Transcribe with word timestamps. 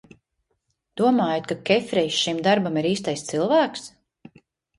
Domājat, 1.01 1.45
ka 1.51 1.57
Kefrijs 1.71 2.17
šim 2.23 2.41
darbam 2.49 2.81
ir 2.83 2.89
īstais 2.93 3.27
cilvēks? 3.29 3.87